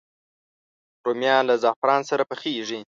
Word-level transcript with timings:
رومیان 1.05 1.43
له 1.49 1.55
زعفران 1.63 2.01
سره 2.09 2.23
پخېږي 2.29 2.79